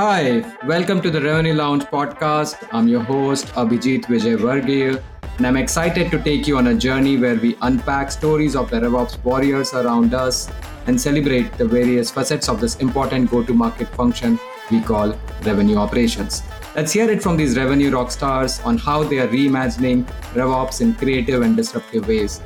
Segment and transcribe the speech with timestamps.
[0.00, 2.66] Hi, welcome to the Revenue Lounge podcast.
[2.72, 5.02] I'm your host, Abhijit Vijay Varghese,
[5.36, 8.80] and I'm excited to take you on a journey where we unpack stories of the
[8.80, 10.50] RevOps warriors around us
[10.86, 14.40] and celebrate the various facets of this important go to market function
[14.70, 16.42] we call revenue operations.
[16.74, 20.94] Let's hear it from these revenue rock stars on how they are reimagining RevOps in
[20.94, 22.40] creative and disruptive ways.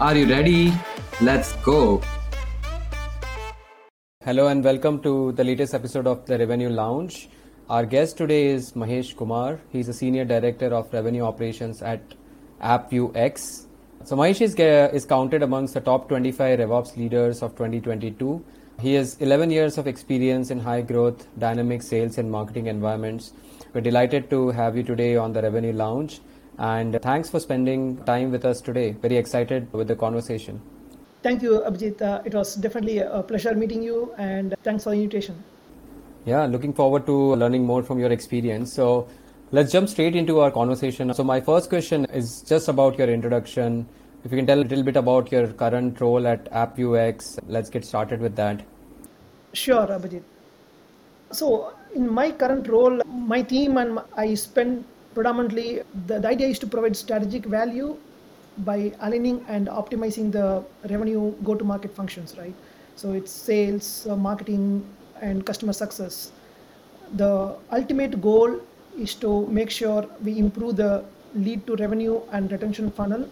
[0.00, 0.74] Are you ready?
[1.22, 2.02] Let's go.
[4.26, 7.28] Hello and welcome to the latest episode of the Revenue Lounge.
[7.68, 9.60] Our guest today is Mahesh Kumar.
[9.70, 12.00] He's a senior director of revenue operations at
[12.62, 13.66] AppViewX.
[14.04, 18.42] So Mahesh is, is counted amongst the top 25 RevOps leaders of 2022.
[18.80, 23.34] He has 11 years of experience in high growth, dynamic sales and marketing environments.
[23.74, 26.22] We're delighted to have you today on the Revenue Lounge.
[26.56, 28.92] And thanks for spending time with us today.
[28.92, 30.62] Very excited with the conversation.
[31.24, 32.02] Thank you, Abhijit.
[32.02, 35.42] Uh, it was definitely a pleasure meeting you, and thanks for the invitation.
[36.26, 38.74] Yeah, looking forward to learning more from your experience.
[38.74, 39.08] So,
[39.50, 41.14] let's jump straight into our conversation.
[41.14, 43.88] So, my first question is just about your introduction.
[44.22, 47.86] If you can tell a little bit about your current role at AppViewX, let's get
[47.86, 48.60] started with that.
[49.54, 50.22] Sure, Abhijit.
[51.32, 56.58] So, in my current role, my team and I spend predominantly the, the idea is
[56.58, 57.96] to provide strategic value
[58.58, 62.54] by aligning and optimizing the revenue go to market functions right?
[62.96, 64.86] So it's sales uh, marketing
[65.20, 66.32] and customer success.
[67.14, 68.60] The ultimate goal
[68.98, 71.04] is to make sure we improve the
[71.34, 73.28] lead to revenue and retention funnel.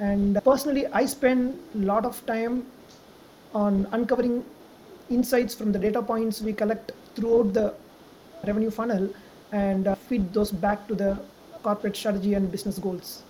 [0.00, 2.64] And personally i spend a lot of time
[3.52, 4.44] on uncovering
[5.10, 7.74] insights from the data points we collect throughout the
[8.46, 9.08] revenue funnel
[9.52, 11.18] and uh, feed those back to the
[11.62, 13.22] corporate strategy and business goals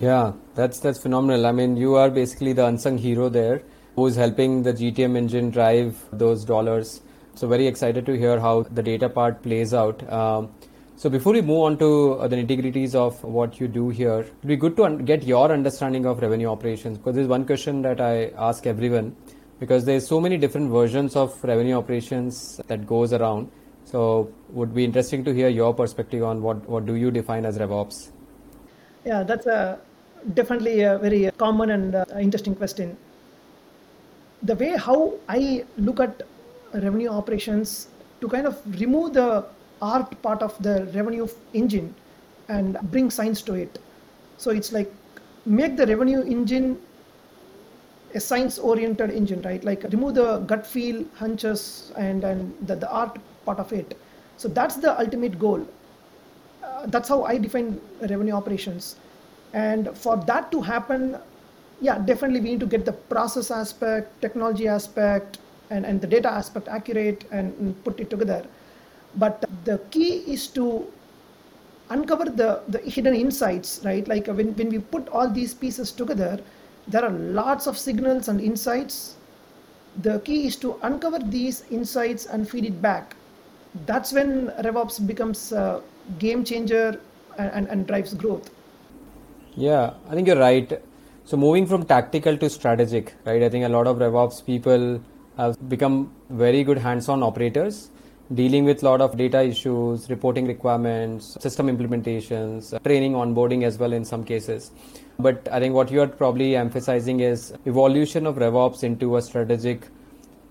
[0.00, 1.46] yeah, that's that's phenomenal.
[1.46, 3.62] I mean, you are basically the unsung hero there,
[3.96, 7.00] who is helping the GTM engine drive those dollars.
[7.34, 10.08] So very excited to hear how the data part plays out.
[10.12, 10.50] Um,
[10.96, 14.48] so before we move on to uh, the nitty-gritties of what you do here, it'd
[14.48, 18.00] be good to un- get your understanding of revenue operations because there's one question that
[18.00, 19.14] I ask everyone
[19.60, 23.50] because there's so many different versions of revenue operations that goes around.
[23.84, 27.58] So would be interesting to hear your perspective on what what do you define as
[27.58, 28.10] RevOps.
[29.04, 29.78] Yeah, that's a
[30.34, 32.96] definitely a very common and uh, interesting question.
[34.42, 36.22] The way how I look at
[36.72, 37.88] revenue operations
[38.20, 39.44] to kind of remove the
[39.80, 41.94] art part of the revenue engine
[42.48, 43.78] and bring science to it.
[44.36, 44.92] So it's like
[45.46, 46.78] make the revenue engine
[48.14, 49.62] a science oriented engine, right?
[49.62, 53.98] Like remove the gut feel, hunches, and, and the, the art part of it.
[54.36, 55.66] So that's the ultimate goal.
[56.62, 58.96] Uh, that's how I define revenue operations
[59.52, 61.16] and for that to happen
[61.80, 65.38] yeah definitely we need to get the process aspect technology aspect
[65.70, 68.46] and, and the data aspect accurate and, and put it together.
[69.16, 70.86] But the key is to
[71.90, 74.06] uncover the, the hidden insights right?
[74.06, 76.40] Like uh, when, when we put all these pieces together
[76.86, 79.16] there are lots of signals and insights.
[80.02, 83.14] The key is to uncover these insights and feed it back.
[83.84, 85.82] That's when revops becomes a
[86.18, 86.98] game changer
[87.36, 88.50] and, and, and drives growth
[89.58, 90.80] yeah, I think you're right.
[91.24, 93.42] So moving from tactical to strategic, right?
[93.42, 95.00] I think a lot of RevOps people
[95.36, 97.90] have become very good hands-on operators,
[98.32, 103.92] dealing with a lot of data issues, reporting requirements, system implementations, training, onboarding as well
[103.92, 104.70] in some cases.
[105.18, 109.88] But I think what you are probably emphasizing is evolution of RevOps into a strategic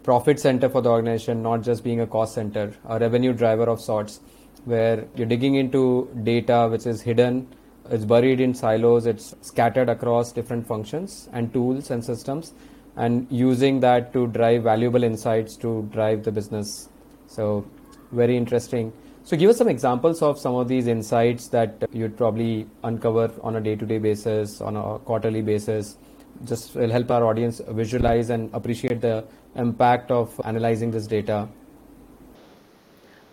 [0.04, 3.80] profit center for the organization, not just being a cost center, a revenue driver of
[3.80, 4.20] sorts,
[4.66, 7.48] where you're digging into data which is hidden
[7.92, 9.06] it's buried in silos.
[9.06, 12.54] It's scattered across different functions and tools and systems
[12.96, 16.90] and using that to drive valuable insights to drive the business.
[17.28, 17.66] So
[18.12, 18.92] very interesting.
[19.24, 23.58] So give us some examples of some of these insights that you'd probably uncover on
[23.58, 25.98] a day-to-day basis on a quarterly basis.
[26.46, 31.48] Just will help our audience visualize and appreciate the impact of analyzing this data.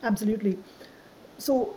[0.02, 0.58] Absolutely.
[1.38, 1.76] So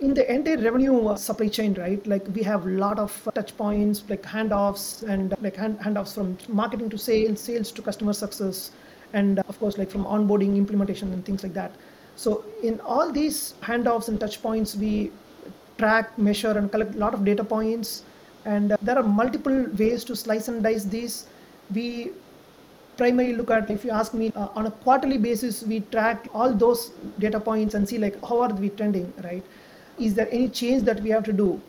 [0.00, 2.06] in the entire revenue uh, supply chain, right?
[2.06, 6.36] Like we have a lot of touch points, like handoffs and like hand, handoffs from
[6.48, 8.72] marketing to sales, sales to customer success,
[9.12, 11.72] and of course, like from onboarding, implementation, and things like that.
[12.16, 15.10] So in all these handoffs and touch points, we
[15.78, 18.02] track, measure, and collect a lot of data points.
[18.44, 21.26] And uh, there are multiple ways to slice and dice these.
[21.74, 22.12] We
[22.96, 26.52] primarily look at, if you ask me, uh, on a quarterly basis, we track all
[26.52, 29.42] those data points and see like how are we trending, right?
[29.98, 31.60] Is there any change that we have to do?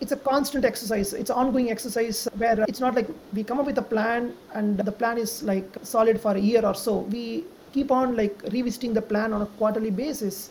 [0.00, 1.12] It's a constant exercise.
[1.12, 4.78] It's an ongoing exercise where it's not like we come up with a plan and
[4.78, 6.98] the plan is like solid for a year or so.
[6.98, 10.50] We keep on like revisiting the plan on a quarterly basis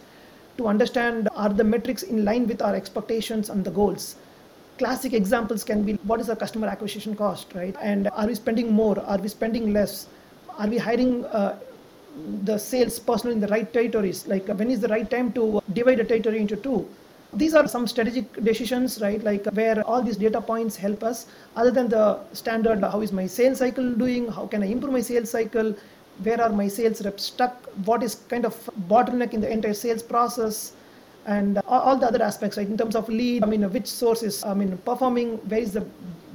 [0.58, 4.16] to understand are the metrics in line with our expectations and the goals.
[4.78, 7.75] Classic examples can be what is our customer acquisition cost right?
[7.81, 9.00] And are we spending more?
[9.00, 10.08] Are we spending less?
[10.58, 11.58] Are we hiring uh,
[12.44, 14.28] the sales personnel in the right territories?
[14.28, 16.88] Like when is the right time to divide a territory into two
[17.42, 21.25] these are some strategic decisions right like where all these data points help us
[21.56, 25.01] other than the standard how is my sales cycle doing how can i improve my
[25.12, 25.75] sales cycle
[26.24, 28.56] where are my sales reps stuck what is kind of
[28.94, 30.74] bottleneck in the entire sales process
[31.25, 34.44] and all the other aspects right in terms of lead i mean which source is
[34.44, 35.86] i mean performing where is the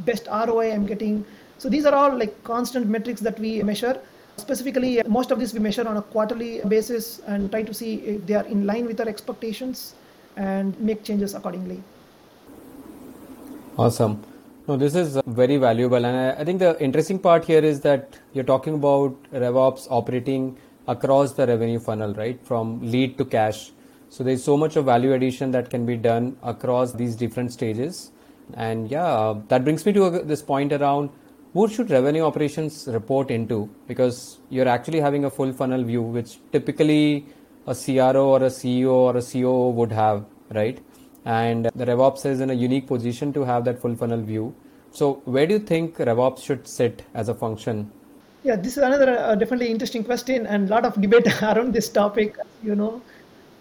[0.05, 1.25] best roi i'm getting.
[1.58, 4.00] So these are all like constant metrics that we measure.
[4.37, 8.26] Specifically most of this we measure on a quarterly basis and try to see if
[8.26, 9.94] they are in line with our expectations
[10.37, 11.82] and make changes accordingly.
[13.79, 14.23] Awesome.
[14.69, 18.19] No, this is uh, very valuable, and I, think the interesting part here is that
[18.32, 20.56] you're talking about RevOps operating
[20.87, 23.73] across the revenue funnel, right, from lead to cash.
[24.08, 28.12] So there's so much of value addition that can be done across these different stages,
[28.55, 31.11] and yeah, uh, that brings me to uh, this point around
[31.55, 33.69] who should revenue operations report into?
[33.87, 37.26] Because you're actually having a full funnel view, which typically
[37.67, 40.81] a CRO or a CEO or a COO would have, right?
[41.25, 44.55] and the RevOps is in a unique position to have that full funnel view.
[44.91, 47.91] So, where do you think RevOps should sit as a function?
[48.44, 51.88] Yeah, this is another uh, definitely interesting question and a lot of debate around this
[51.88, 52.37] topic.
[52.62, 53.03] You know,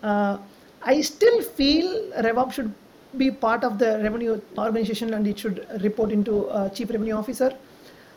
[0.01, 0.37] uh,
[0.81, 2.73] I still feel RevOps should
[3.17, 7.55] be part of the revenue organization and it should report into a chief revenue officer.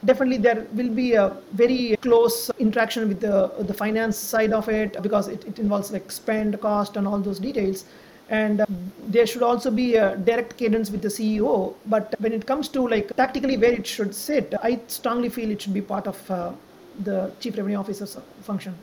[0.05, 5.03] Definitely, there will be a very close interaction with the the finance side of it
[5.03, 7.85] because it, it involves like spend, cost, and all those details
[8.31, 8.67] and uh,
[9.09, 11.75] there should also be a direct cadence with the CEO.
[11.87, 15.61] But when it comes to like tactically where it should sit, I strongly feel it
[15.63, 16.53] should be part of uh,
[17.01, 18.75] the chief revenue officer's function,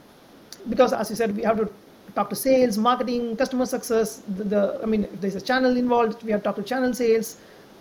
[0.70, 1.70] because as you said, we have to
[2.14, 4.22] talk to sales, marketing, customer success.
[4.38, 6.94] The, the I mean, if there's a channel involved, we have to talk to channel
[6.94, 7.38] sales.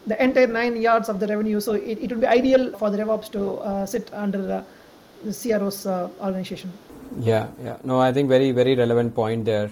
[0.07, 1.61] The entire nine yards of the revenue.
[1.61, 4.65] So it, it would be ideal for the RevOps to uh, sit under the,
[5.25, 6.73] the CRO's uh, organization.
[7.19, 7.77] Yeah, yeah.
[7.85, 9.71] No, I think very, very relevant point there.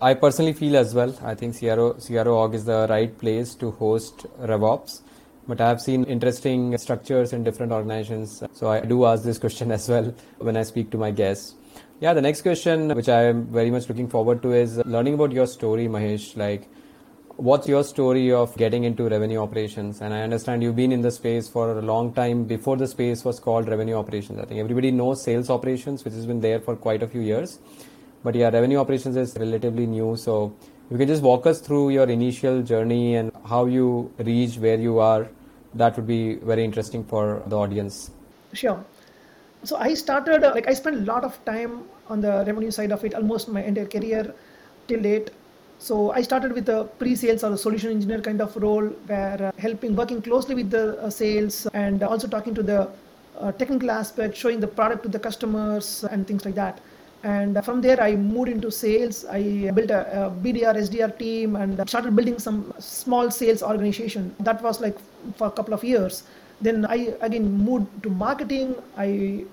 [0.00, 1.16] I personally feel as well.
[1.22, 5.00] I think CRO CRO org is the right place to host RevOps.
[5.46, 8.42] But I have seen interesting structures in different organizations.
[8.52, 11.54] So I do ask this question as well when I speak to my guests.
[12.00, 15.30] Yeah, the next question, which I am very much looking forward to, is learning about
[15.30, 16.36] your story, Mahesh.
[16.36, 16.68] Like,
[17.42, 20.00] what's your story of getting into revenue operations?
[20.00, 23.24] And I understand you've been in the space for a long time before the space
[23.24, 24.38] was called revenue operations.
[24.38, 27.58] I think everybody knows sales operations, which has been there for quite a few years.
[28.22, 30.16] But yeah, revenue operations is relatively new.
[30.16, 30.54] So
[30.88, 35.00] you can just walk us through your initial journey and how you reach where you
[35.00, 35.28] are.
[35.74, 38.12] That would be very interesting for the audience.
[38.52, 38.84] Sure.
[39.64, 42.92] So I started, uh, like, I spent a lot of time on the revenue side
[42.92, 44.32] of it, almost my entire career
[44.86, 45.30] till date.
[45.82, 49.50] So I started with a pre-sales or a solution engineer kind of role, where uh,
[49.58, 52.88] helping, working closely with the uh, sales, and also talking to the
[53.40, 56.78] uh, technical aspect, showing the product to the customers, and things like that.
[57.24, 59.24] And from there i moved into sales.
[59.24, 64.34] I built a, a, bdr sdr team and started building some small sales organization.
[64.38, 64.96] That was like
[65.36, 66.22] for a couple of years.
[66.60, 68.76] Then i again moved to marketing.
[68.96, 69.44] I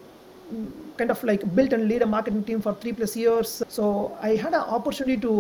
[0.98, 3.64] kind of like built and lead a marketing team for three plus years.
[3.68, 5.34] So i had an opportunity to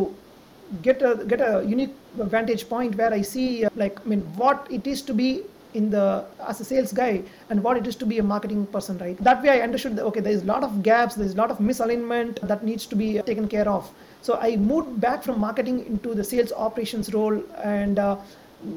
[0.81, 4.85] get a get a unique vantage point where i see like i mean what it
[4.87, 8.17] is to be in the as a sales guy and what it is to be
[8.17, 9.17] a marketing person right?
[9.23, 11.59] That way i understood that okay there's a lot of gaps there's a lot of
[11.59, 13.89] misalignment that needs to be taken care of.
[14.21, 18.17] So i moved back from marketing into the sales operations role and uh,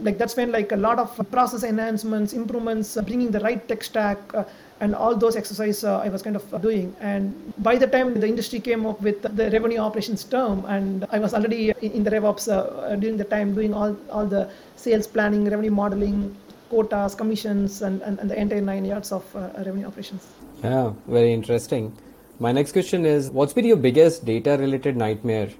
[0.02, 3.82] like that's when like a lot of process enhancements improvements uh, bringing the right tech
[3.82, 4.44] stack uh,
[4.82, 6.94] and all those exercises uh, I was kind of doing.
[7.00, 11.20] And by the time the industry came up with the revenue operations term, and I
[11.20, 15.44] was already in the RevOps uh, during the time doing all, all the sales planning,
[15.48, 16.36] revenue modeling,
[16.68, 20.26] quotas, commissions, and, and, and the entire nine yards of uh, revenue operations.
[20.64, 21.96] Yeah, very interesting.
[22.40, 25.50] My next question is What's been your biggest data related nightmare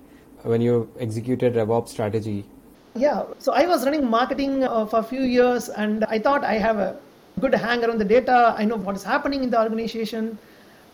[0.43, 2.45] when you executed RevOps strategy?
[2.95, 6.55] Yeah, so I was running marketing uh, for a few years and I thought I
[6.55, 6.97] have a
[7.41, 8.55] good hang around the data.
[8.57, 10.39] I know what is happening in the organization.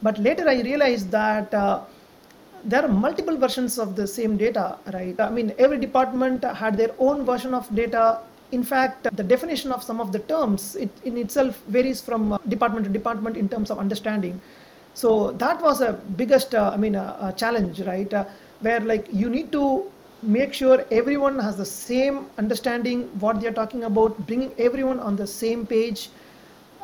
[0.02, 1.80] But later I realized that uh,
[2.64, 5.18] there are multiple versions of the same data, right?
[5.18, 9.82] I mean, every department had their own version of data in fact, the definition of
[9.82, 13.70] some of the terms it in itself varies from uh, department to department in terms
[13.70, 14.40] of understanding.
[14.94, 18.12] So that was a biggest, uh, I mean, a, uh, a challenge, right?
[18.12, 18.24] Uh,
[18.60, 19.84] where like you need to
[20.22, 25.26] make sure everyone has the same understanding what they're talking about, bringing everyone on the
[25.26, 26.10] same page,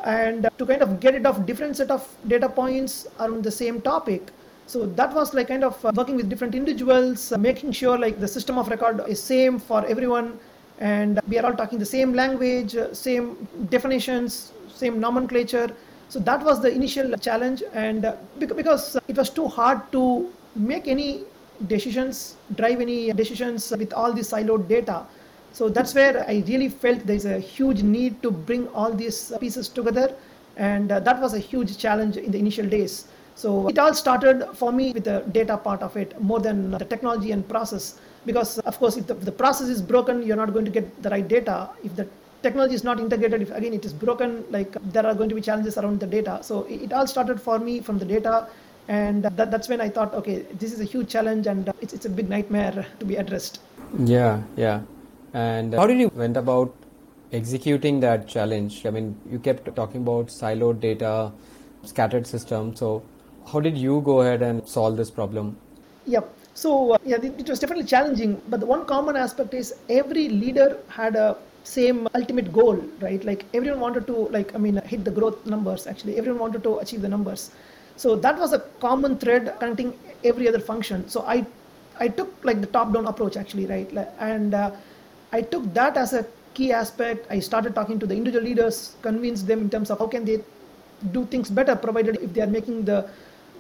[0.04, 3.80] and to kind of get rid of different set of data points around the same
[3.80, 4.30] topic.
[4.66, 8.18] So that was like kind of uh, working with different individuals uh, making sure like
[8.18, 10.38] the system of record is same for everyone
[10.78, 15.70] and we are all talking the same language uh, same definitions same nomenclature.
[16.08, 21.24] So that was the initial challenge and because it was too hard to make any
[21.66, 25.06] decisions drive any decisions with all this siloed data.
[25.52, 29.68] So that's where i really felt there's a huge need to bring all these pieces
[29.68, 30.14] together.
[30.56, 33.06] And uh, that was a huge challenge in the initial days.
[33.37, 36.84] So it all started for me with the data part of it more than the
[36.84, 37.99] technology and process.
[38.26, 41.02] Because of course if the, if the process is broken you're not going to get
[41.02, 41.70] the right data.
[41.82, 42.06] If the
[42.42, 45.40] technology is not integrated if again it is broken like there are going to be
[45.40, 46.40] challenges around the data.
[46.42, 48.49] So it, it all started for me from the data
[48.88, 52.04] and that, that's when i thought okay this is a huge challenge and it's, it's
[52.04, 53.60] a big nightmare to be addressed.
[53.98, 54.82] Yeah yeah.
[55.32, 56.74] And how did you went about
[57.32, 58.84] executing that challenge?
[58.86, 61.32] I mean you kept talking about siloed data
[61.84, 63.02] scattered system so
[63.50, 65.56] how did you go ahead and solve this problem?
[66.06, 66.28] Yep.
[66.54, 70.28] So uh, yeah it, it was definitely challenging but the one common aspect is every
[70.28, 73.24] leader had a same ultimate goal right?
[73.24, 76.18] Like everyone wanted to like i mean hit the growth numbers actually.
[76.18, 77.50] Everyone wanted to achieve the numbers
[77.96, 81.08] so that was a common thread connecting every other function.
[81.08, 81.44] So i
[82.00, 83.90] i took like the top down approach actually right?
[84.18, 84.70] And uh,
[85.32, 87.26] i took that as a key aspect.
[87.30, 90.40] I started talking to the individual leaders convinced them in terms of how can they
[91.12, 93.08] do things better provided if they are making the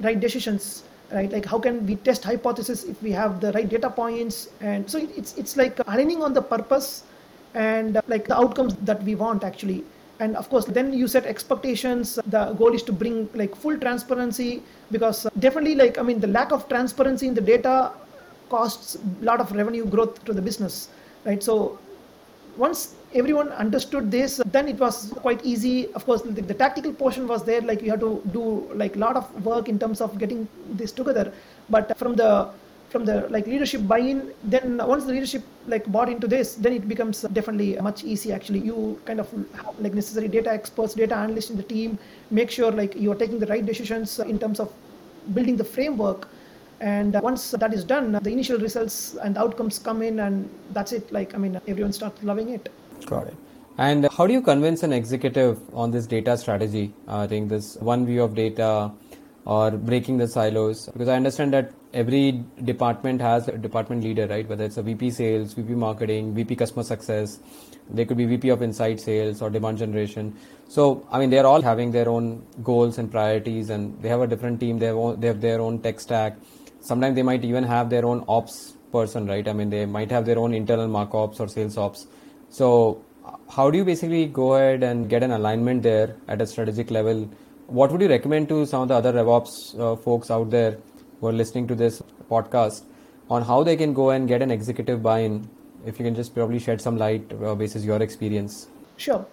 [0.00, 1.30] right decisions right?
[1.30, 4.48] Like how can we test hypothesis if we have the right data points?
[4.60, 7.04] And so it's it's like aligning on the purpose
[7.54, 9.84] and uh, like the outcomes that we want actually
[10.20, 12.18] and of course then you set expectations.
[12.26, 16.28] The goal is to bring like full transparency because uh, definitely like i mean the
[16.28, 17.92] lack of transparency in the data
[18.48, 20.88] costs a lot of revenue growth to the business
[21.24, 21.42] right?
[21.42, 21.78] So
[22.56, 25.92] once everyone understood this then it was quite easy.
[25.94, 28.98] Of course the, the, tactical portion was there like you have to do like a
[28.98, 31.32] lot of work in terms of getting this together.
[31.68, 32.50] But from the
[32.94, 34.18] from the like leadership buy-in
[34.54, 38.60] then once the leadership like bought into this then it becomes definitely much easy actually.
[38.60, 39.28] You kind of
[39.62, 41.98] have like necessary data experts data analysts in the team
[42.30, 44.72] make sure like you're taking the right decisions in terms of
[45.36, 46.28] building the framework.
[46.80, 50.48] And once that is done the initial results and outcomes come in and
[50.78, 51.10] that's it.
[51.18, 52.72] Like i mean everyone starts loving it.
[53.06, 53.36] Got it.
[53.76, 56.86] And how do you convince an executive on this data strategy?
[57.08, 58.68] Uh, i think this one view of data
[59.46, 60.88] or breaking the silos.
[60.92, 64.48] Because i understand that every department has a department leader right?
[64.48, 67.38] Whether it's a vp sales vp marketing vp customer success
[67.90, 70.34] they could be vp of inside sales or demand generation.
[70.68, 74.26] So i mean they're all having their own goals and priorities and they have a
[74.26, 76.36] different team they have, they have their own tech stack.
[76.80, 79.46] Sometimes they might even have their own ops person right?
[79.46, 82.06] I mean they might have their own internal mark ops or sales ops.
[82.48, 83.02] So
[83.50, 87.28] how do you basically go ahead and get an alignment there at a strategic level
[87.66, 90.78] what would you recommend to some of the other RevOps uh, folks out there
[91.20, 92.82] who are listening to this podcast
[93.30, 95.48] on how they can go and get an executive buy-in?
[95.86, 98.68] If you can just probably shed some light uh, basis your experience.
[98.96, 99.24] Sure.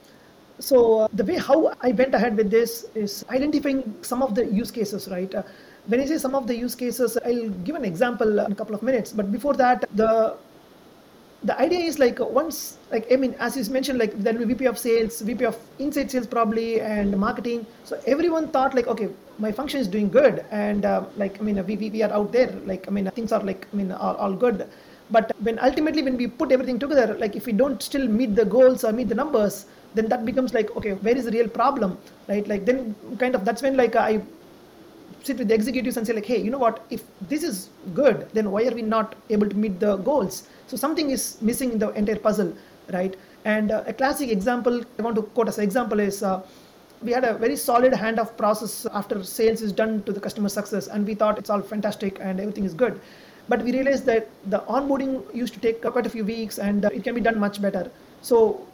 [0.59, 4.45] So uh, the way how I went ahead with this is identifying some of the
[4.45, 5.33] use cases, right?
[5.33, 5.43] Uh,
[5.87, 8.75] when I say some of the use cases, I'll give an example in a couple
[8.75, 9.11] of minutes.
[9.11, 10.37] But before that, the
[11.43, 14.53] the idea is like once like i mean as you mentioned like there will be
[14.53, 17.65] vp of sales vp of inside sales probably and marketing.
[17.83, 21.65] So everyone thought like okay my function is doing good and uh, like i mean
[21.65, 22.51] we, we are out there.
[22.65, 24.67] Like i mean things are like i mean all, all good.
[25.09, 28.45] But when ultimately when we put everything together like if we don't still meet the
[28.45, 31.97] goals or meet the numbers then that becomes like okay where is the real problem
[32.29, 32.47] right?
[32.47, 34.21] Like then kind of that's when like i
[35.23, 36.85] sit with the executives and say like hey you know what?
[36.89, 40.47] If this is good then why are we not able to meet the goals?
[40.67, 42.53] So something is missing in the entire puzzle
[42.91, 43.15] right?
[43.45, 46.41] And uh, a classic example i want to quote as an example is uh,
[47.01, 50.87] we had a very solid handoff process after sales is done to the customer success
[50.87, 52.99] and we thought it's all fantastic and everything is good.
[53.49, 56.89] But we realized that the onboarding used to take quite a few weeks and uh,
[56.93, 57.89] it can be done much better.
[58.21, 58.65] So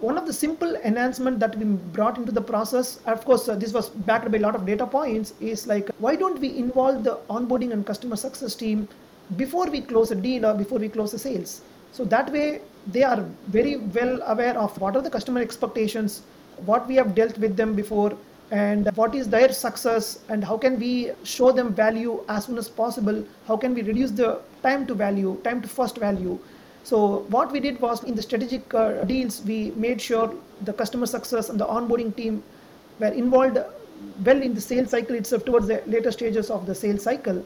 [0.00, 1.64] one of the simple enhancement that we
[1.96, 4.86] brought into the process of course uh, this was backed by a lot of data
[4.86, 8.88] points is like why don't we involve the onboarding and customer success team
[9.36, 11.60] before we close a deal or before we close the sales?
[11.92, 16.22] So that way they are very well aware of what are the customer expectations
[16.64, 18.16] what we have dealt with them before
[18.50, 22.68] and what is their success and how can we show them value as soon as
[22.68, 23.22] possible?
[23.46, 26.38] How can we reduce the time to value time to first value
[26.88, 31.04] so what we did was in the strategic uh, deals, we made sure the customer
[31.04, 32.42] success and the onboarding team
[32.98, 33.58] were involved
[34.24, 37.44] well in the sales cycle itself towards the later stages of the sales cycle.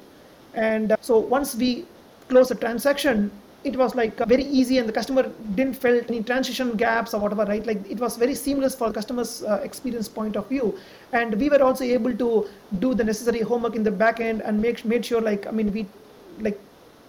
[0.54, 1.86] And uh, so once we
[2.28, 3.32] close a transaction,
[3.64, 5.24] it was like very easy and the customer
[5.56, 9.44] didn't felt any transition gaps or whatever right like it was very seamless for customers
[9.44, 10.76] uh, experience point of view
[11.12, 12.48] and we were also able to
[12.80, 15.72] do the necessary homework in the back end and make made sure like i mean
[15.72, 15.86] we
[16.40, 16.58] like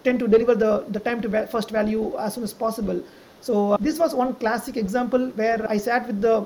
[0.04, 3.02] tend to deliver the the time to first value as soon as possible.
[3.40, 6.36] So uh, this was one classic example where i sat with the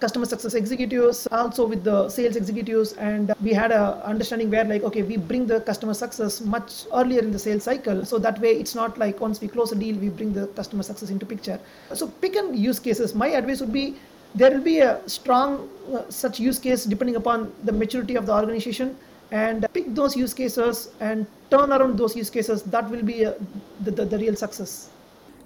[0.00, 4.82] customer success executives also with the sales executives and we had a understanding where like
[4.82, 8.04] okay we bring the customer success much earlier in the sales cycle.
[8.04, 10.82] So that way it's not like once we close a deal we bring the customer
[10.82, 11.58] success into picture.
[11.94, 13.14] So pick and use cases.
[13.14, 13.96] My advice would be
[14.34, 18.34] there will be a strong uh, such use case depending upon the maturity of the
[18.34, 18.96] organization
[19.30, 23.32] and pick those use cases and turn around those use cases that will be uh,
[23.80, 24.90] the, the, the real success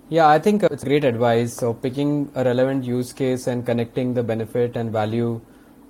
[0.09, 1.55] yeah, I think it's great advice.
[1.55, 5.41] So picking a relevant use case and connecting the benefit and value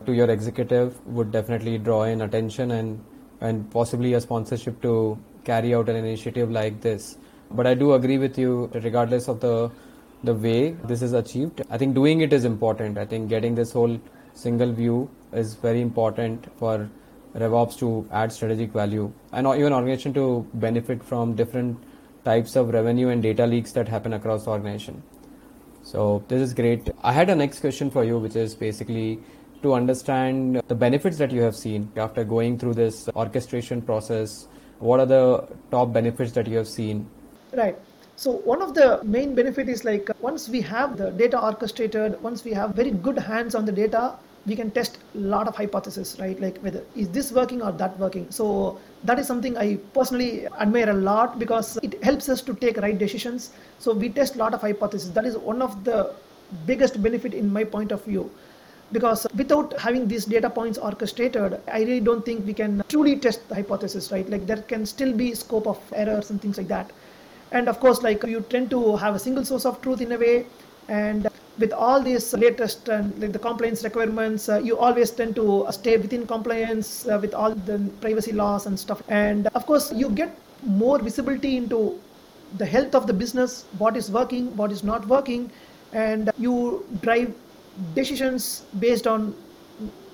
[0.07, 3.05] to your executive would definitely draw in attention and
[3.41, 7.17] and possibly a sponsorship to carry out an initiative like this.
[7.51, 9.73] But I do agree with you, regardless of the
[10.23, 11.63] the way this is achieved.
[11.69, 12.99] I think doing it is important.
[12.99, 14.01] I think getting this whole
[14.35, 16.89] single view is very important for
[17.35, 21.79] RevOps to add strategic value and even organization to benefit from different
[22.25, 25.03] types of revenue and data leaks that happen across organization.
[25.83, 26.91] So this is great.
[27.03, 29.19] I had a next question for you, which is basically
[29.63, 34.49] to understand the benefits that you have seen after going through this orchestration process.
[34.79, 37.09] What are the top benefits that you have seen?
[37.53, 37.79] Right.
[38.17, 42.21] So one of the main benefit is like uh, once we have the data orchestrated,
[42.23, 44.15] once we have very good hands on the data,
[44.47, 46.41] we can test a lot of hypotheses, right?
[46.41, 48.31] Like whether is this working or that working.
[48.31, 52.77] So that is something I personally admire a lot because it helps us to take
[52.79, 53.51] right decisions.
[53.79, 55.13] So we test a lot of hypotheses.
[55.13, 56.15] That is one of the
[56.67, 58.31] biggest benefit in my point of view.
[58.91, 63.49] Because without having these data points orchestrated, I really don't think we can truly test
[63.49, 64.29] the hypothesis, right?
[64.29, 66.91] Like there can still be scope of errors and things like that.
[67.53, 70.19] And of course, like you tend to have a single source of truth in a
[70.19, 70.47] way,
[70.89, 71.29] and
[71.59, 75.97] with all these latest and like the compliance requirements, uh, you always tend to stay
[75.97, 79.03] within compliance uh, with all the privacy laws and stuff.
[79.09, 81.99] And of course, you get more visibility into
[82.59, 85.51] the health of the business, what is working, what is not working,
[85.93, 87.35] and you drive
[87.95, 89.35] decisions based on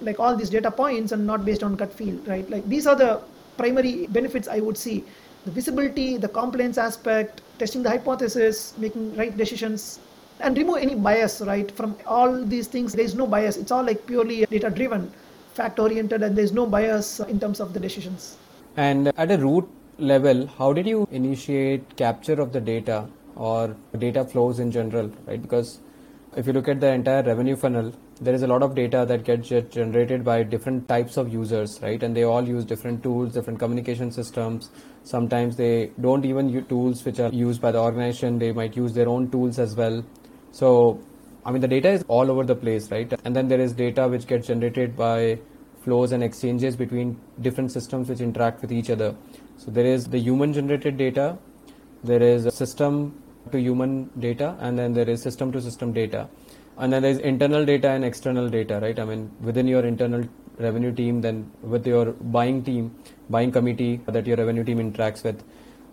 [0.00, 2.48] like all these data points and not based on gut feel, right?
[2.48, 3.20] Like these are the
[3.56, 5.04] primary benefits I would see
[5.44, 9.98] the visibility, the compliance aspect, testing the hypothesis, making right decisions,
[10.40, 12.92] and remove any bias right from all these things.
[12.92, 13.56] There is no bias.
[13.56, 15.10] It's all like purely data driven
[15.58, 18.36] fact oriented and there's no bias in terms of the decisions.
[18.76, 22.98] And at a root level how did you initiate capture of the data
[23.34, 25.42] or data flows in general right?
[25.42, 25.80] Because
[26.36, 29.24] if you look at the entire revenue funnel there is a lot of data that
[29.24, 32.02] gets generated by different types of users right?
[32.02, 34.70] And they all use different tools different communication systems.
[35.02, 38.38] Sometimes they don't even use tools which are used by the organization.
[38.38, 40.04] They might use their own tools as well
[40.52, 41.00] so,
[41.44, 43.12] I mean, the data is all over the place, right?
[43.24, 45.38] And then there is data which gets generated by
[45.82, 49.14] flows and exchanges between different systems which interact with each other.
[49.56, 51.38] So, there is the human generated data,
[52.04, 56.28] there is system to human data, and then there is system to system data.
[56.76, 58.98] And then there's internal data and external data, right?
[58.98, 62.94] I mean, within your internal revenue team, then with your buying team,
[63.30, 65.42] buying committee that your revenue team interacts with.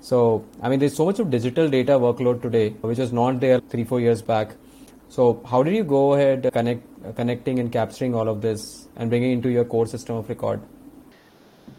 [0.06, 3.60] So, I mean, there's so much of digital data workload today, which was not there
[3.60, 4.52] three, four years back.
[5.10, 6.84] So, how did you go ahead connect,
[7.16, 10.62] connecting and capturing all of this and bringing into your core system of record?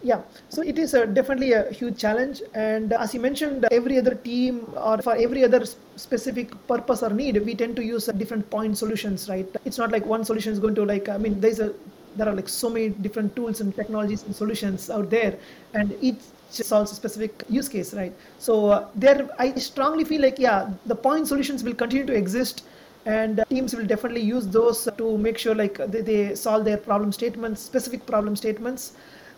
[0.03, 2.43] Yeah, so it is a, definitely a huge challenge.
[2.53, 7.11] And uh, as you mentioned, every other team or for every other specific purpose or
[7.11, 9.47] need, we tend to use uh, different point solutions, right?
[9.65, 11.73] It's not like one solution is going to like, I mean, there's a
[12.17, 15.39] there are like so many different tools and technologies and solutions out there
[15.75, 18.13] and each solves a specific use case, right?
[18.39, 22.65] So uh, there, I strongly feel like yeah, the point solutions will continue to exist,
[23.05, 26.77] and uh, teams will definitely use those to make sure like they, they solve their
[26.77, 28.93] problem statements, specific problem statements.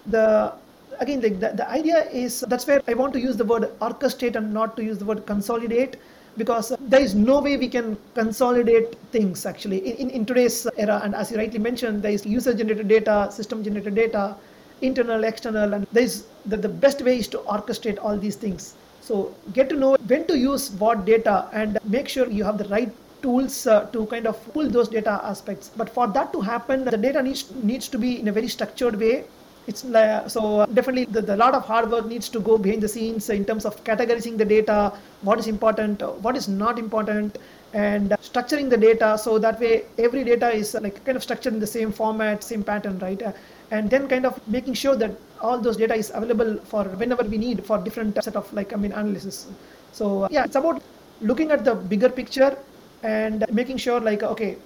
[0.06, 0.52] The
[1.00, 4.36] again, like the, the idea is that's where I want to use the word orchestrate
[4.36, 5.96] and not to use the word consolidate
[6.36, 11.00] because there is no way we can consolidate things actually in, in, in today's era
[11.02, 14.36] and as you rightly mentioned there is user generated data system generated data
[14.82, 18.74] internal, external, and there's the, the best way is to orchestrate all these things.
[19.00, 22.68] So get to know when to use what data and make sure you have the
[22.68, 25.70] right tools uh, to kind of pull those data aspects.
[25.76, 28.98] But for that to happen, the data needs needs to be in a very structured
[29.00, 29.24] way.
[29.66, 32.88] It's uh, so definitely the, the lot of hard work needs to go behind the
[32.88, 37.36] scenes in terms of categorizing the data, what is important, what is not important,
[37.74, 41.60] and structuring the data so that way every data is like kind of structured in
[41.60, 43.22] the same format, same pattern, right?
[43.70, 47.38] And then kind of making sure that all those data is available for whenever we
[47.38, 49.46] need for different set of like I mean analysis.
[49.92, 50.82] So uh, yeah, it's about
[51.20, 52.56] looking at the bigger picture
[53.02, 54.56] and making sure like okay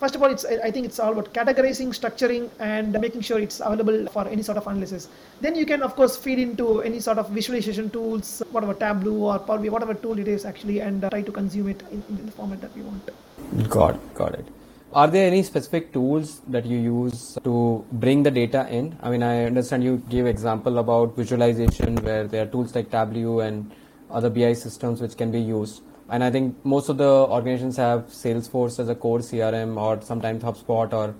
[0.00, 3.60] first of all it's i think it's all about categorizing structuring and making sure it's
[3.60, 5.08] available for any sort of analysis.
[5.40, 9.38] Then you can of course feed into any sort of visualization tools whatever tableau or
[9.38, 12.26] power BI, whatever tool it is actually and uh, try to consume it in, in
[12.26, 13.68] the format that we want.
[13.68, 14.46] Got got it
[14.94, 19.22] are there any specific tools that you use to bring the data in i mean
[19.22, 23.72] i understand you gave example about visualization where there are tools like tableau and
[24.10, 28.06] other bi systems which can be used and I think most of the organizations have
[28.08, 31.14] Salesforce as a core CRM or sometimes HubSpot or,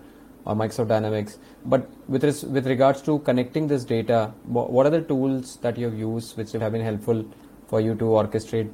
[0.44, 1.38] or Microsoft Dynamics.
[1.64, 5.86] But with res- with regards to connecting this data, what are the tools that you
[5.86, 7.24] have used which have been helpful
[7.66, 8.70] for you to orchestrate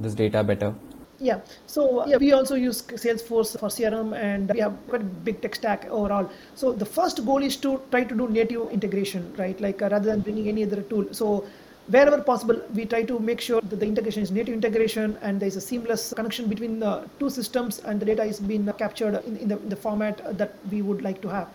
[0.00, 0.74] this data better?
[1.20, 5.40] Yeah, so yeah, we also use Salesforce for CRM and we have quite a big
[5.40, 6.28] tech stack overall.
[6.54, 9.58] So the first goal is to try to do native integration, right?
[9.60, 11.06] Like uh, rather than bringing any other tool.
[11.12, 11.46] So
[11.86, 15.46] wherever possible, we try to make sure that the integration is native integration and there
[15.46, 19.36] is a seamless connection between the two systems and the data is being captured in,
[19.36, 21.48] in, the, in the format that we would like to have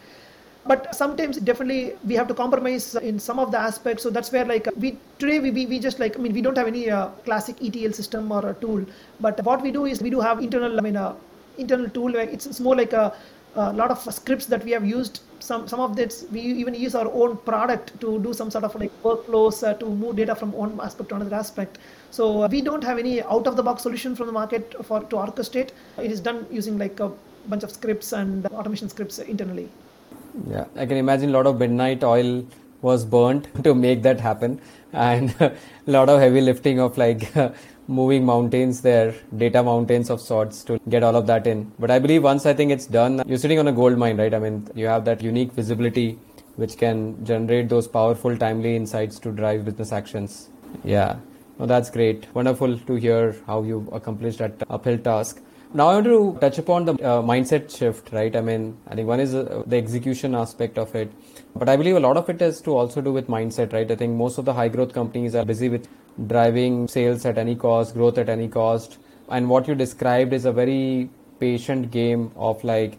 [0.65, 4.04] but sometimes definitely we have to compromise in some of the aspects.
[4.04, 6.67] So that's where like we today we, we, just like i mean we don't have
[6.67, 8.86] any uh, classic etl system or a tool.
[9.19, 11.15] But what we do is we do have internal i mean uh,
[11.58, 13.13] internal tool where it's, it's more like a
[13.56, 15.22] a lot of scripts that we have used.
[15.39, 18.76] Some some of this we even use our own product to do some sort of
[18.76, 21.80] like workflows uh, to move data from one aspect to another aspect.
[22.12, 25.00] So uh, we don't have any out of the box solution from the market for
[25.02, 25.72] to orchestrate.
[25.98, 27.12] It is done using like a
[27.48, 29.69] bunch of scripts and automation scripts internally
[30.50, 32.46] yeah i can imagine a lot of midnight oil
[32.82, 34.60] was burnt to make that happen
[34.94, 35.56] and a
[35.88, 37.32] lot of heavy lifting of like
[37.89, 41.72] moving mountains there, data mountains of sorts to get all of that in.
[41.80, 44.34] But I believe once I think it's done, you're sitting on a gold mine, right?
[44.34, 46.20] I mean, you have that unique visibility
[46.56, 50.50] which can generate those powerful, timely insights to drive business actions.
[50.84, 51.18] Yeah.
[51.58, 52.28] Well, that's great.
[52.36, 55.42] Wonderful to hear how you accomplished that uphill task.
[55.72, 58.36] Now I want to touch upon the uh, mindset shift, right?
[58.36, 61.12] I mean, I think one is uh, the execution aspect of it,
[61.56, 63.90] but I believe a lot of it has to also do with mindset, right?
[63.92, 65.88] I think most of the high growth companies are busy with
[66.26, 68.98] driving sales at any cost, growth at any cost.
[69.30, 72.98] And what you described is a very patient game of like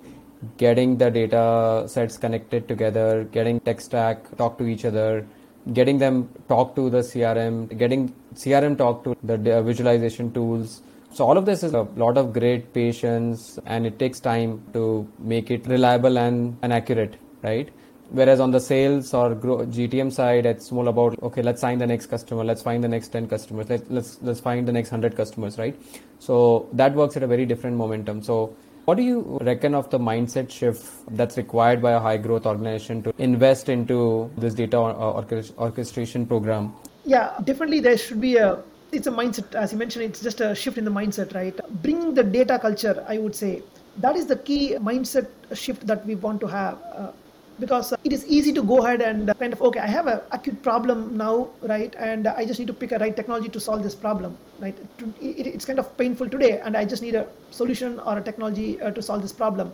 [0.56, 5.26] getting the data sets connected together, getting tech stack talk to each other,
[5.72, 10.82] getting them talk to the CRM, getting CRM talk to the visualization tools.
[11.12, 15.08] So all of this is a lot of great patience and it takes time to
[15.18, 17.68] make it reliable and, and accurate, right?
[18.10, 22.06] Whereas on the sales or GTM side, it's more about okay, let's sign the next
[22.06, 25.58] customer, let's find the next ten customers, let's let's, let's find the next hundred customers,
[25.58, 25.80] right?
[26.18, 28.22] So that works at a very different momentum.
[28.22, 30.84] So what do you reckon of the mindset shift
[31.16, 36.72] that's required by a high growth organization to invest into this data orchestration program?
[37.04, 40.54] Yeah, definitely there should be a it's a mindset as you mentioned it's just a
[40.54, 41.58] shift in the mindset right?
[41.82, 43.62] Bringing the data culture i would say
[43.98, 47.12] that is the key mindset shift that we want to have uh,
[47.58, 50.62] because it is easy to go ahead and kind of okay i have an acute
[50.62, 51.94] problem now right?
[51.98, 54.76] And i just need to pick a right technology to solve this problem right?
[55.20, 58.90] It's kind of painful today and i just need a solution or a technology uh,
[58.90, 59.72] to solve this problem.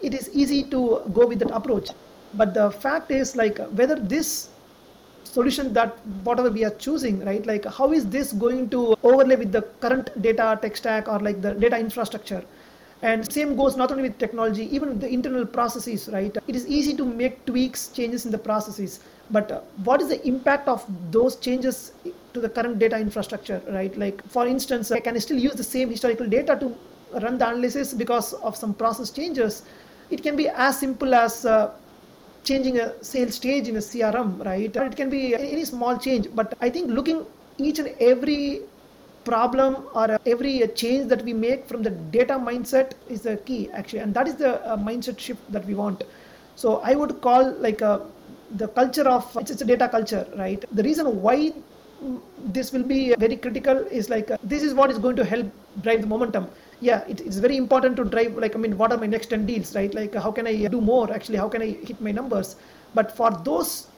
[0.00, 1.88] It is easy to go with that approach.
[2.34, 4.48] But the fact is like whether this
[5.24, 9.52] solution that whatever we are choosing right like how is this going to overlay with
[9.52, 12.42] the current data tech stack or like the data infrastructure
[13.04, 16.34] and same goes not only with technology, even the internal processes, right?
[16.48, 20.26] It is easy to make tweaks, changes in the processes, but uh, what is the
[20.26, 21.92] impact of those changes
[22.32, 23.94] to the current data infrastructure, right?
[23.98, 26.74] Like, for instance, i can still use the same historical data to
[27.20, 29.62] run the analysis because of some process changes?
[30.10, 31.72] It can be as simple as uh,
[32.44, 34.74] changing a sales stage in a CRM, right?
[34.74, 37.26] It can be any small change, but I think looking
[37.58, 38.62] each and every
[39.24, 44.00] problem or every change that we make from the data mindset is the key actually
[44.00, 46.04] and that is the uh, mindset shift that we want.
[46.56, 48.00] So i would call like a, uh,
[48.56, 50.64] the culture of it's, a data culture right?
[50.72, 51.52] The reason why
[52.56, 55.46] this will be very critical is like uh, this is what is going to help
[55.82, 56.48] drive the momentum
[56.80, 59.46] yeah it, it's very important to drive like i mean what are my next 10
[59.46, 62.56] deals right like how can i do more actually how can i hit my numbers
[62.94, 63.88] but for those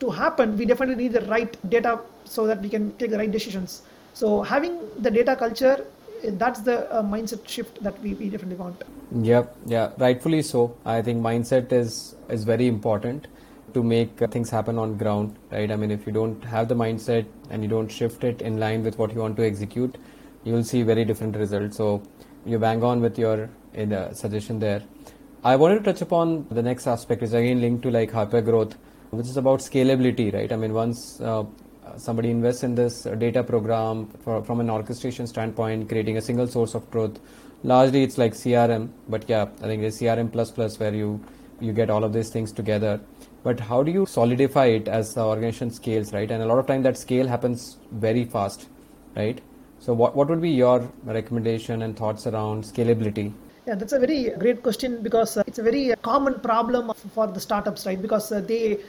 [0.00, 3.32] to happen we definitely need the right data so that we can take the right
[3.32, 3.82] decisions
[4.16, 5.84] so having the data culture,
[6.24, 8.82] that's the uh, mindset shift that we, we definitely want.
[9.12, 10.74] Yep, yeah, rightfully so.
[10.86, 13.26] I think mindset is is very important
[13.74, 15.70] to make uh, things happen on ground, right?
[15.70, 18.82] I mean, if you don't have the mindset and you don't shift it in line
[18.82, 19.98] with what you want to execute,
[20.44, 21.76] you'll see very different results.
[21.76, 22.02] So
[22.46, 24.82] you bang on with your uh, suggestion there.
[25.44, 28.40] I wanted to touch upon the next aspect, which is again linked to like hyper
[28.40, 28.76] growth,
[29.10, 30.52] which is about scalability, right?
[30.52, 31.44] I mean, once uh,
[31.96, 36.74] somebody invests in this data program for, from an orchestration standpoint, creating a single source
[36.74, 37.18] of truth,
[37.62, 41.20] largely it's like CRM, but yeah, I think it's CRM plus plus where you
[41.60, 43.00] you get all of these things together.
[43.42, 46.30] But how do you solidify it as the organization scales, right?
[46.30, 48.68] And a lot of time that scale happens very fast,
[49.14, 49.40] right?
[49.86, 53.32] So what, what would be your recommendation and thoughts around scalability?
[53.68, 57.38] Yeah, that's a very great question because uh, it's a very common problem for the
[57.38, 58.00] startups, right?
[58.02, 58.80] Because uh, they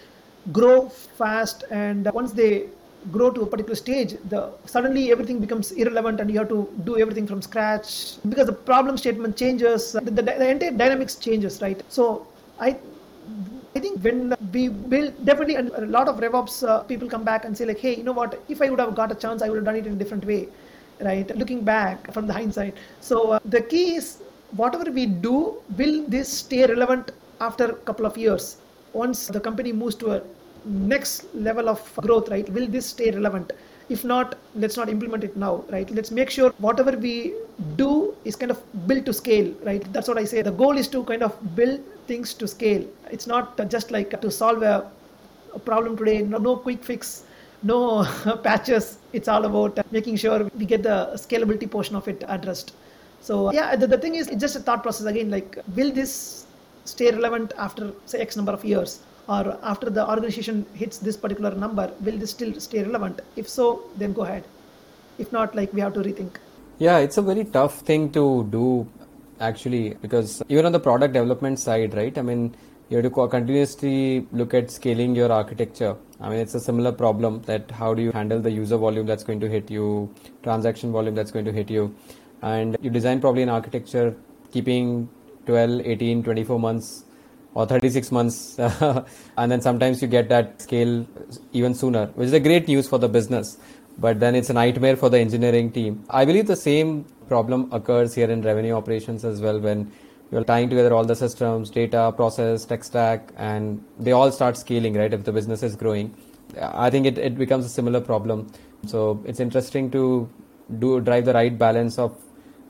[0.52, 2.66] grow fast and once they
[3.12, 6.98] grow to a particular stage, the suddenly everything becomes irrelevant and you have to do
[6.98, 11.80] everything from scratch because the problem statement changes, the, the, the entire dynamics changes, right?
[11.90, 12.26] So
[12.60, 12.76] I
[13.76, 17.56] I think when we build, definitely a lot of RevOps uh, people come back and
[17.56, 18.42] say like, hey, you know what?
[18.50, 20.26] If I would have got a chance, I would have done it in a different
[20.26, 20.48] way,
[21.02, 21.36] right?
[21.36, 22.76] Looking back from the hindsight.
[23.02, 24.20] So uh, the key is
[24.52, 28.58] whatever we do, will this stay relevant after a couple of years?
[28.94, 30.22] Once the company moves to a
[30.66, 32.48] next level of growth, right?
[32.50, 33.54] Will this stay relevant?
[33.90, 35.90] If not, let's not implement it now, right?
[35.90, 37.34] Let's make sure whatever we
[37.78, 39.82] do is kind of built to scale, right?
[39.94, 40.42] That's what I say.
[40.42, 42.86] The goal is to kind of build things to scale.
[43.10, 44.92] It's not just like to solve a,
[45.66, 47.24] problem today, no, no quick fix,
[47.64, 48.06] no
[48.44, 48.98] patches.
[49.14, 52.74] It's all about making sure we get the scalability portion of it addressed.
[53.22, 55.30] So yeah, the, the thing is, it's just a thought process again.
[55.32, 56.46] Like, will this
[56.86, 59.00] stay relevant after say X number of years?
[59.28, 63.66] or after the organization hits this particular number will this still stay relevant if so
[63.98, 64.44] then go ahead
[65.18, 66.38] if not like we have to rethink
[66.80, 68.24] yeah it's a very tough thing to
[68.58, 68.88] do
[69.40, 72.56] actually because even on the product development side right i mean
[72.90, 75.96] you have to continuously look at scaling your architecture.
[76.22, 79.24] I mean it's a similar problem that how do you handle the user volume that's
[79.24, 81.94] going to hit you transaction volume that's going to hit you.
[82.42, 84.16] And you design probably an architecture
[84.52, 85.10] keeping
[85.46, 87.04] 12 18 24 months
[87.54, 88.60] or 36 months
[89.38, 91.06] and then sometimes you get that scale
[91.54, 93.58] even sooner which is a great news for the business
[93.98, 96.04] but then it's a nightmare for the engineering team.
[96.10, 99.92] I believe the same problem occurs here in revenue operations as well when
[100.32, 104.94] you're tying together all the systems data process tech stack and they all start scaling
[104.94, 106.16] right if the business is growing.
[106.62, 108.52] I think it, it becomes a similar problem.
[108.86, 110.30] So it's interesting to
[110.80, 112.16] do drive the right balance of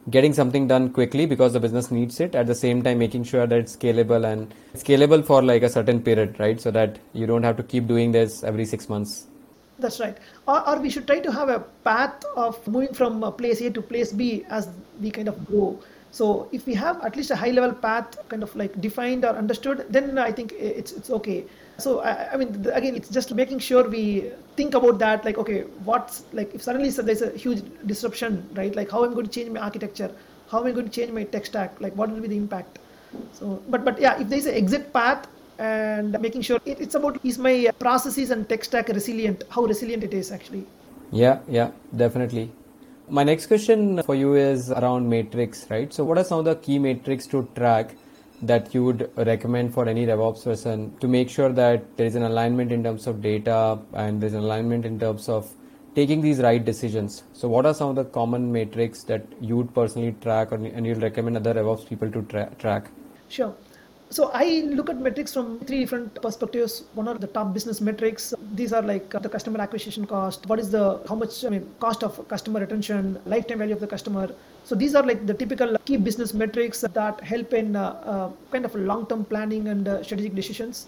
[0.09, 3.45] getting something done quickly because the business needs it at the same time making sure
[3.45, 7.43] that it's scalable and scalable for like a certain period right so that you don't
[7.43, 9.27] have to keep doing this every six months.
[9.79, 10.17] That's right.
[10.47, 13.81] Or, or we should try to have a path of moving from place a to
[13.81, 14.69] place b as
[15.01, 15.77] we kind of grow
[16.11, 19.35] so if we have at least a high level path kind of like defined or
[19.35, 21.45] understood then i think it's it's okay.
[21.79, 25.61] So I, I, mean again it's just making sure we think about that like okay
[25.89, 28.75] what's like if suddenly there's a huge disruption right?
[28.75, 30.11] Like how am i'm going to change my architecture?
[30.49, 31.79] How am i going to change my tech stack?
[31.79, 32.79] Like what will be the impact?
[33.33, 35.27] So but but yeah if there's an exit path
[35.59, 39.43] and making sure it, it's about is my processes and tech stack resilient?
[39.49, 40.65] How resilient it is actually.
[41.11, 42.51] Yeah yeah definitely
[43.09, 46.55] my next question for you is around matrix right so what are some of the
[46.55, 47.95] key metrics to track
[48.41, 52.23] that you would recommend for any RevOps person to make sure that there is an
[52.23, 55.49] alignment in terms of data and there's an alignment in terms of
[55.95, 57.23] taking these right decisions.
[57.33, 60.85] So, what are some of the common metrics that you would personally track or, and
[60.85, 62.91] you'll recommend other RevOps people to tra- track?
[63.27, 63.55] Sure
[64.09, 66.83] so I look at metrics from three different perspectives.
[66.93, 68.33] One are the top business metrics.
[68.53, 70.45] These are like the customer acquisition cost.
[70.47, 73.87] What is the how much I mean cost of customer retention, lifetime value of the
[73.87, 74.29] customer.
[74.63, 78.65] So these are like the typical key business metrics that help in uh, uh, kind
[78.65, 80.87] of long-term planning and uh, strategic decisions.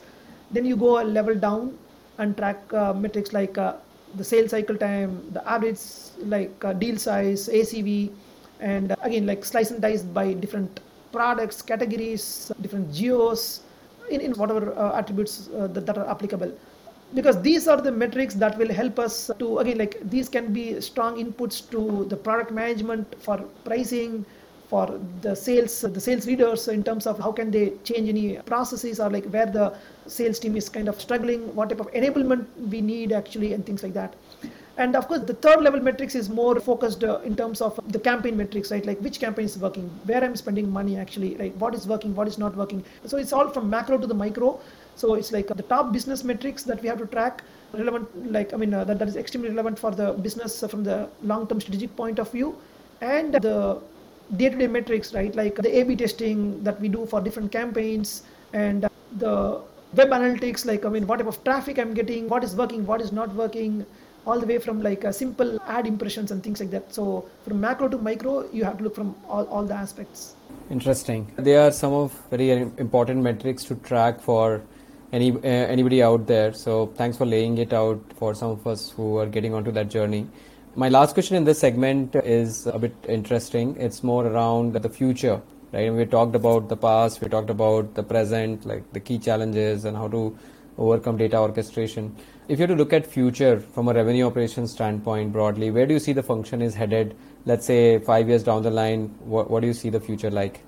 [0.51, 1.77] Then you go a level down
[2.17, 3.73] and track uh, metrics like uh,
[4.15, 5.81] the sales cycle time, the average
[6.19, 8.11] like uh, deal size, ACV,
[8.59, 10.79] and again like slice and dice by different
[11.11, 13.61] products, categories, different geos,
[14.09, 16.51] in, in whatever uh, attributes uh, that, that are applicable.
[17.13, 20.79] Because these are the metrics that will help us to again like these can be
[20.79, 24.23] strong inputs to the product management for pricing
[24.67, 28.99] for the sales the sales leaders in terms of how can they change any processes
[28.99, 29.73] or like where the
[30.05, 33.81] sales team is kind of struggling what type of enablement we need actually and things
[33.81, 34.13] like that
[34.79, 37.99] and of course, the third level metrics is more focused uh, in terms of the
[37.99, 38.85] campaign metrics, right?
[38.85, 41.53] Like which campaign is working, where I'm spending money actually, right?
[41.57, 42.83] What is working, what is not working.
[43.05, 44.57] So it's all from macro to the micro.
[44.95, 48.57] So it's like the top business metrics that we have to track relevant, like, I
[48.57, 52.17] mean, uh, that, that is extremely relevant for the business from the long-term strategic point
[52.17, 52.55] of view
[53.01, 53.81] and the
[54.37, 55.35] day-to-day metrics, right?
[55.35, 58.87] Like the A-B testing that we do for different campaigns and
[59.17, 59.61] the
[59.93, 63.01] web analytics, like, I mean, what type of traffic I'm getting, what is working, what
[63.01, 63.85] is not working,
[64.25, 66.93] all the way from like a simple ad impressions and things like that.
[66.93, 70.35] So from macro to micro, you have to look from all, all the aspects.
[70.69, 71.31] Interesting.
[71.37, 74.61] There are some of very important metrics to track for
[75.11, 76.53] any uh, anybody out there.
[76.53, 79.89] So thanks for laying it out for some of us who are getting onto that
[79.89, 80.27] journey.
[80.75, 83.75] My last question in this segment is a bit interesting.
[83.77, 85.41] It's more around the future,
[85.73, 85.91] right?
[85.91, 89.97] We talked about the past, we talked about the present, like the key challenges and
[89.97, 90.37] how to
[90.79, 92.15] overcome data orchestration.
[92.47, 95.93] If you have to look at future from a revenue operations standpoint broadly, where do
[95.93, 97.15] you see the function is headed?
[97.45, 100.61] Let's say five years down the line, what, what do you see the future like?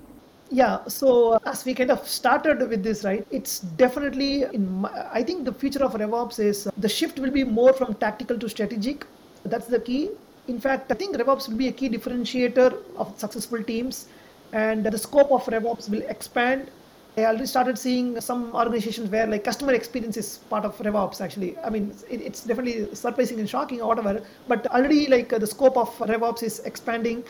[0.50, 5.22] Yeah, so as we kind of started with this, right, it's definitely in my, I
[5.22, 9.06] think the future of RevOps is the shift will be more from tactical to strategic.
[9.44, 10.10] That's the key.
[10.48, 14.08] In fact, I think RevOps will be a key differentiator of successful teams,
[14.52, 16.70] and the scope of RevOps will expand.
[17.16, 21.20] I already started seeing some organizations where like customer experience is part of RevOps.
[21.20, 24.22] Actually, I mean, it, it's definitely surprising and shocking or whatever.
[24.48, 27.22] But already like the scope of RevOps is expanding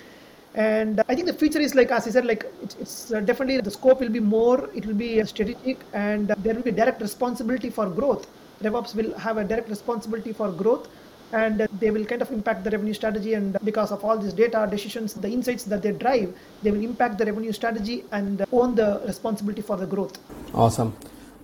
[0.54, 3.70] and i think the future is like as i said like it's, uh, definitely the
[3.70, 7.88] scope will be more it will be strategic and there will be direct responsibility for
[7.88, 8.28] growth
[8.60, 10.88] revops will have a direct responsibility for growth
[11.32, 14.66] and they will kind of impact the revenue strategy and because of all this data
[14.70, 19.00] decisions the insights that they drive they will impact the revenue strategy and own the
[19.06, 20.18] responsibility for the growth
[20.54, 20.94] awesome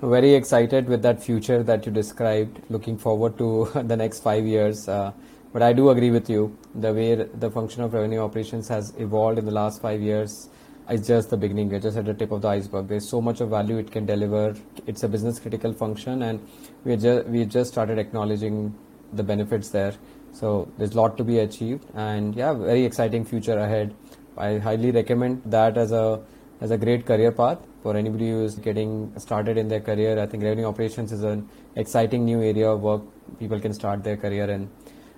[0.00, 4.88] very excited with that future that you described looking forward to the next five years
[4.88, 5.12] uh,
[5.52, 6.56] but I do agree with you.
[6.74, 10.50] The way the function of revenue operations has evolved in the last five years
[10.90, 11.70] is just the beginning.
[11.70, 12.88] We're just at the tip of the iceberg.
[12.88, 14.54] There's so much of value it can deliver.
[14.86, 16.46] It's a business critical function, and
[16.84, 18.74] we just we just started acknowledging
[19.12, 19.94] the benefits there.
[20.32, 23.94] So there's a lot to be achieved, and yeah, very exciting future ahead.
[24.36, 26.20] I highly recommend that as a
[26.60, 30.18] as a great career path for anybody who is getting started in their career.
[30.20, 33.02] I think revenue operations is an exciting new area of work
[33.38, 34.68] people can start their career in.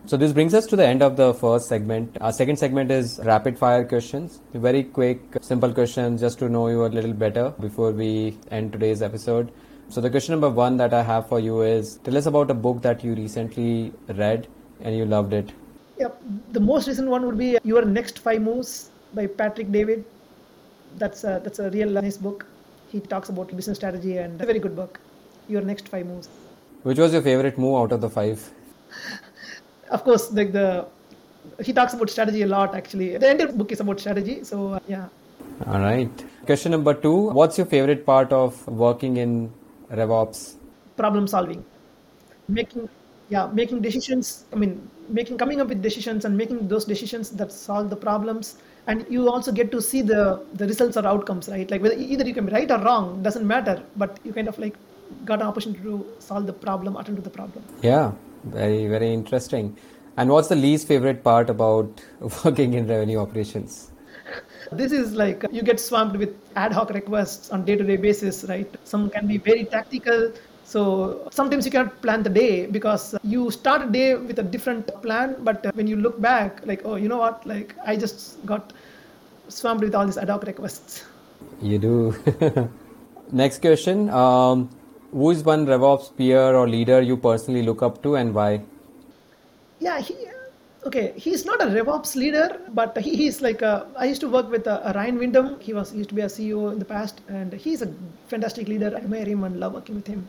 [0.07, 2.17] So this brings us to the end of the first segment.
[2.21, 4.41] Our second segment is rapid fire questions.
[4.55, 9.03] Very quick, simple questions just to know you a little better before we end today's
[9.03, 9.53] episode.
[9.91, 12.55] So the question number one that I have for you is tell us about a
[12.55, 14.47] book that you recently read
[14.83, 15.51] and you loved it.
[15.99, 16.11] Yeah,
[16.53, 20.05] the most recent one would be Your Next Five Moves by Patrick David.
[20.97, 22.47] That's a, that's a real nice book.
[22.93, 25.01] He talks about business strategy and a very good book.
[25.49, 26.29] Your Next Five Moves.
[26.85, 28.49] Which was your favorite move out of the five?
[29.91, 30.87] of course, like the
[31.65, 32.77] he talks about strategy a lot.
[32.77, 34.45] Actually, the entire book is about strategy.
[34.45, 35.09] So uh, yeah.
[35.67, 36.09] All right.
[36.47, 39.53] Question number two: What's your favorite part of working in
[39.91, 40.55] RevOps?
[40.97, 41.65] Problem solving,
[42.49, 42.89] making
[43.29, 44.45] yeah, making decisions.
[44.53, 48.57] I mean, making coming up with decisions and making those decisions that solve the problems.
[48.87, 51.71] And you also get to see the the results or outcomes, right?
[51.71, 54.59] Like whether either you can be right or wrong doesn't matter, but you kind of
[54.59, 54.75] like
[55.25, 57.65] got an opportunity to solve the problem, attend to the problem.
[57.83, 58.13] Yeah,
[58.45, 59.77] very, very interesting.
[60.17, 62.01] And what's the least favorite part about
[62.45, 63.90] working in revenue operations?
[64.73, 68.69] This is like you get swamped with ad hoc requests on day-to-day basis, right?
[68.85, 70.33] Some can be very tactical.
[70.65, 74.87] So sometimes you cannot plan the day because you start a day with a different
[75.03, 77.45] plan, but when you look back, like, oh, you know what?
[77.45, 78.73] Like I just got
[79.49, 81.05] swamped with all these ad hoc requests.
[81.61, 82.15] You do.
[83.33, 84.11] Next question.
[84.11, 84.71] Um,
[85.13, 88.63] who is one RevOps peer or leader you personally look up to and why?
[89.81, 90.15] Yeah, he,
[90.87, 94.51] okay, he's not a RevOps leader, but he, he's like a, I used to work
[94.51, 95.61] with uh, Ryan Windham.
[95.61, 97.93] He was he used to be a CEO in the past, and he's a
[98.29, 98.93] fantastic leader.
[98.95, 100.27] I admire him and love working with him.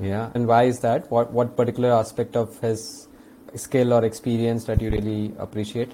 [0.00, 1.10] Yeah, and why is that?
[1.10, 3.08] What what particular aspect of his
[3.54, 5.92] skill or experience that you really appreciate?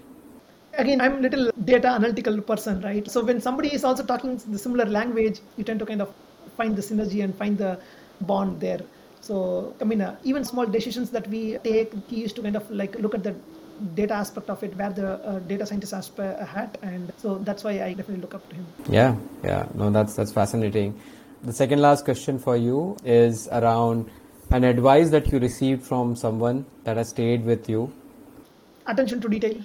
[0.79, 4.59] again i'm a little data analytical person right so when somebody is also talking the
[4.59, 6.11] similar language you tend to kind of
[6.57, 7.79] find the synergy and find the
[8.22, 8.81] bond there.
[9.20, 12.70] So, I mean, uh, even small decisions that we take, he used to kind of
[12.70, 13.35] like look at the
[13.94, 17.64] data aspect of it, where the uh, data scientist has a hat, and so that's
[17.64, 18.66] why I definitely look up to him.
[18.88, 20.98] Yeah, yeah, no, that's that's fascinating.
[21.42, 24.10] The second last question for you is around
[24.50, 27.92] an advice that you received from someone that has stayed with you.
[28.86, 29.56] Attention to detail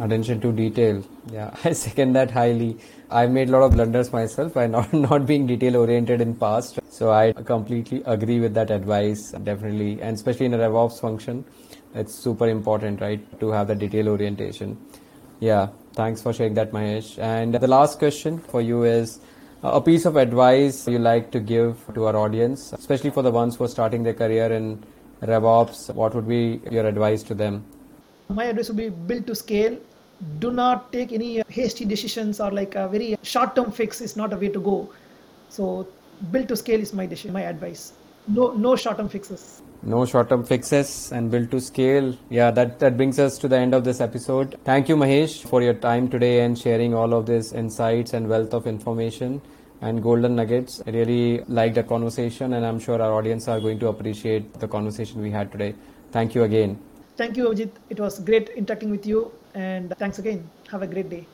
[0.00, 2.76] attention to detail yeah i second that highly
[3.10, 6.78] i made a lot of blunders myself by not not being detail oriented in past
[6.88, 11.44] so i completely agree with that advice definitely and especially in a revops function
[11.94, 14.78] it's super important right to have the detail orientation.
[15.40, 17.18] Yeah thanks for sharing that mahesh.
[17.18, 19.20] And the last question for you is
[19.62, 23.56] a piece of advice you like to give to our audience especially for the ones
[23.56, 24.82] who are starting their career in
[25.22, 27.64] revops what would be your advice to them?
[28.28, 29.76] My advice would be build to scale.
[30.40, 34.32] Do not take any hasty decisions or like a very short term fix is not
[34.32, 34.88] a way to go.
[35.48, 35.88] So
[36.32, 37.92] build to scale is my decision my advice.
[38.26, 39.62] No no short-term fixes.
[39.82, 42.16] No short-term fixes and build to scale.
[42.30, 44.58] Yeah, that that brings us to the end of this episode.
[44.64, 48.52] Thank you, Mahesh, for your time today and sharing all of these insights and wealth
[48.52, 49.40] of information
[49.80, 50.82] and golden nuggets.
[50.84, 54.66] I really liked the conversation, and I'm sure our audience are going to appreciate the
[54.66, 55.74] conversation we had today.
[56.10, 56.80] Thank you again.
[57.16, 57.70] Thank you, Avijit.
[57.88, 60.50] It was great interacting with you, and thanks again.
[60.72, 61.28] Have a great day.